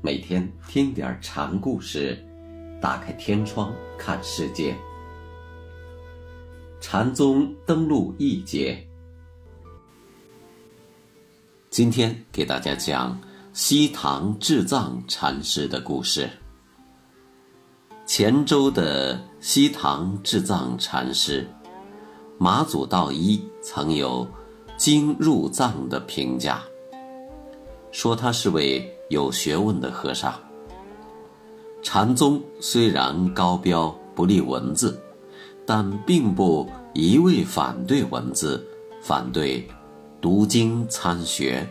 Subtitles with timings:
[0.00, 2.16] 每天听点禅故事，
[2.80, 4.76] 打开天窗看世界。
[6.80, 8.86] 禅宗登陆一节，
[11.68, 13.20] 今天给大家讲
[13.52, 16.30] 西唐智藏禅师的故事。
[18.06, 21.44] 黔州的西唐智藏禅师
[22.38, 24.24] 马祖道一曾有
[24.78, 26.62] “经入藏”的评价，
[27.90, 28.94] 说他是位。
[29.08, 30.34] 有学问的和尚。
[31.82, 35.00] 禅宗虽然高标不立文字，
[35.64, 38.66] 但并不一味反对文字，
[39.02, 39.66] 反对
[40.20, 41.66] 读经参学。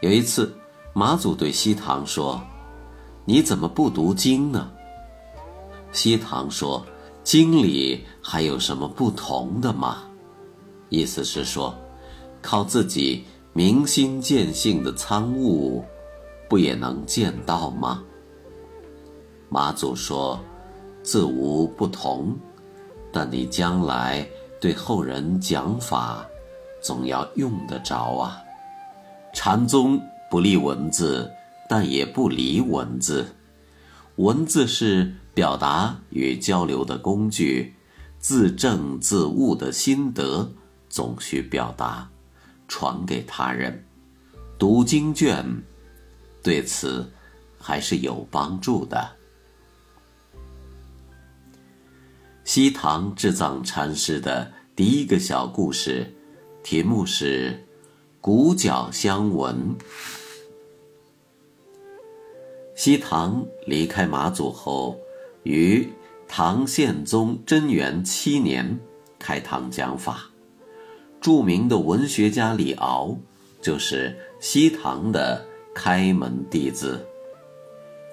[0.00, 0.54] 有一次，
[0.92, 2.40] 马祖对西堂说
[3.26, 4.70] ：“你怎么不读经呢？”
[5.92, 6.86] 西堂说
[7.24, 10.04] ：“经里还有什么不同的吗？”
[10.88, 11.74] 意思是说，
[12.40, 13.24] 靠自己。
[13.56, 15.82] 明心见性的参悟，
[16.46, 18.04] 不也能见到吗？
[19.48, 20.38] 马祖说
[21.02, 22.36] ：“自无不同，
[23.10, 24.28] 但你将来
[24.60, 26.22] 对后人讲法，
[26.82, 28.36] 总要用得着啊。
[29.32, 29.98] 禅宗
[30.30, 31.32] 不立文字，
[31.66, 33.26] 但也不离文字。
[34.16, 37.74] 文字是表达与交流的工具，
[38.18, 40.52] 自证自悟的心得，
[40.90, 42.06] 总需表达。”
[42.68, 43.84] 传给他人，
[44.58, 45.44] 读经卷，
[46.42, 47.10] 对此
[47.58, 49.10] 还是有帮助的。
[52.44, 56.14] 西唐智藏禅师的第一个小故事，
[56.62, 57.50] 题目是
[58.20, 59.76] 《鼓角相闻》。
[62.76, 64.96] 西唐离开马祖后，
[65.42, 65.88] 于
[66.28, 68.78] 唐宪宗贞元七年
[69.18, 70.30] 开堂讲法。
[71.26, 73.18] 著名的文学家李敖，
[73.60, 75.44] 就是西唐的
[75.74, 77.04] 开门弟子。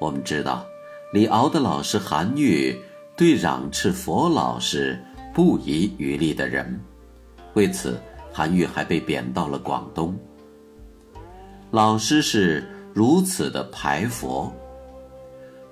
[0.00, 0.66] 我们知道，
[1.12, 2.76] 李敖的老师韩愈
[3.16, 5.00] 对攘斥佛老是
[5.32, 6.80] 不遗余力的人，
[7.54, 7.96] 为此
[8.32, 10.12] 韩愈还被贬到了广东。
[11.70, 14.52] 老师是如此的排佛，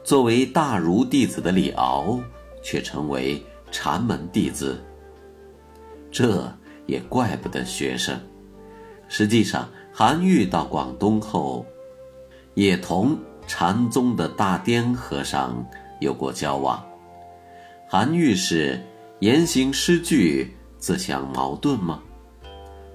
[0.05, 2.17] 作为大儒弟子的李敖
[2.63, 4.81] 却成为禅门弟子，
[6.13, 6.49] 这。
[6.87, 8.19] 也怪不得学生。
[9.09, 11.65] 实际上，韩愈到广东后，
[12.55, 15.65] 也同禅宗的大颠和尚
[16.01, 16.85] 有过交往。
[17.87, 18.81] 韩愈是
[19.21, 22.03] 言行失据、自相矛盾吗？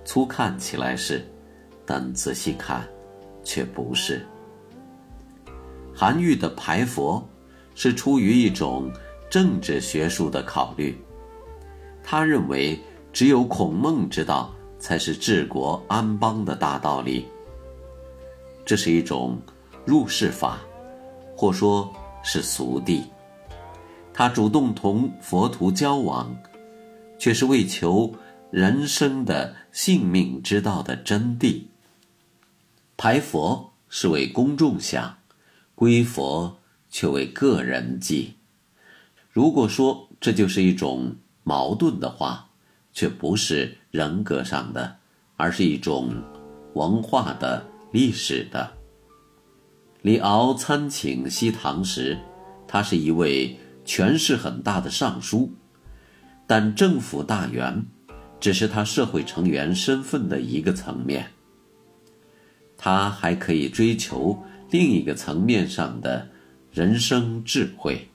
[0.04, 1.26] 粗看起来是，
[1.86, 2.86] 但仔细看，
[3.44, 4.26] 却不是。
[5.94, 7.24] 韩愈的排佛，
[7.76, 8.92] 是出于一种
[9.30, 10.98] 政治学术的考虑，
[12.04, 12.78] 他认为。
[13.12, 17.28] 只有孔孟之道才是治国安邦的大道理。
[18.66, 19.40] 这是一种
[19.86, 20.60] 入世法，
[21.36, 21.92] 或说
[22.24, 23.04] 是俗谛。
[24.14, 26.36] 他主动同佛徒交往，
[27.18, 28.14] 却是为求
[28.52, 31.64] 人生的性命之道的真谛。
[32.98, 35.18] 排佛是为公众想，
[35.74, 36.58] 归佛
[36.90, 38.36] 却为个人计。
[39.32, 42.49] 如果说这就是一种矛盾的话，
[43.00, 44.98] 却不是人格上的，
[45.38, 46.22] 而是一种
[46.74, 48.70] 文化的、历史的。
[50.02, 52.18] 李敖参请西唐时，
[52.68, 55.50] 他是一位权势很大的尚书，
[56.46, 57.86] 但政府大员
[58.38, 61.26] 只是他社会成员身份的一个层面。
[62.78, 64.38] 他还可以追求
[64.72, 66.28] 另一个层面上的
[66.70, 68.10] 人生智慧，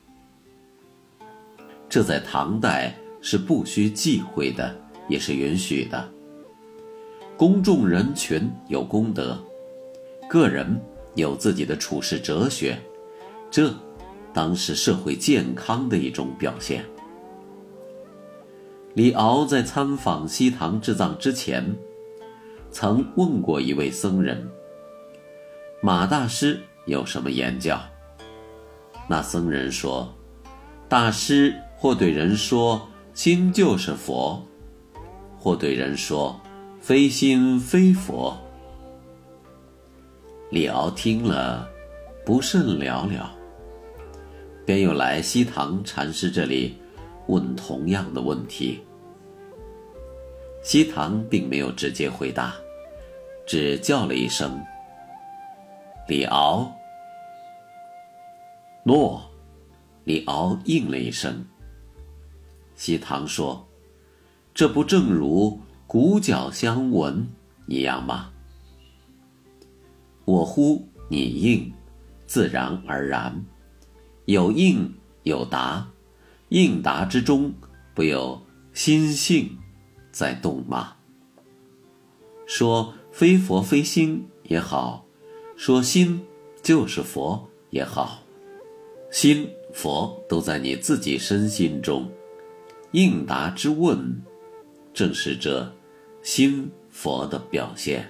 [1.88, 2.94] 这在唐代。
[3.26, 4.76] 是不需忌讳的，
[5.08, 6.12] 也是允许的。
[7.38, 9.42] 公众人群有功德，
[10.28, 10.78] 个人
[11.14, 12.78] 有自己的处世哲学，
[13.50, 13.74] 这
[14.34, 16.84] 当是社会健康的一种表现。
[18.92, 21.74] 李敖在参访西塘智藏之前，
[22.70, 24.46] 曾问过一位僧人
[25.80, 27.80] ：“马大师有什么言教？”
[29.08, 30.14] 那僧人说
[30.90, 34.44] ：“大师或对人说。”心就是佛，
[35.38, 36.38] 或对人说
[36.82, 38.36] ：“非心非佛。”
[40.50, 41.68] 李敖听了，
[42.26, 43.32] 不甚了了，
[44.66, 46.76] 便又来西塘禅师这里，
[47.28, 48.82] 问同样的问题。
[50.64, 52.52] 西塘并没有直接回答，
[53.46, 54.60] 只叫了一声
[56.08, 56.68] ：“李敖。”
[58.82, 59.22] 诺，
[60.02, 61.46] 李敖应了一声。
[62.74, 63.66] 西堂说
[64.54, 67.28] ：“这不正如鼓角相闻
[67.66, 68.30] 一样吗？
[70.24, 71.72] 我呼你应，
[72.26, 73.44] 自然而然，
[74.24, 74.92] 有应
[75.22, 75.88] 有答，
[76.48, 77.52] 应答之中
[77.94, 78.40] 不有
[78.72, 79.58] 心性
[80.10, 80.96] 在动吗？
[82.46, 85.04] 说非佛非心也好，
[85.56, 86.22] 说心
[86.62, 88.22] 就是佛也好，
[89.10, 92.10] 心佛都在你自己身心中。
[92.94, 94.22] 应答之问，
[94.92, 95.68] 正是这
[96.22, 98.08] 心佛的表现。